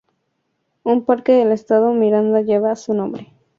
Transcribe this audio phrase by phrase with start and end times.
[0.83, 3.31] Un parque del Estado Miranda lleva su nombre.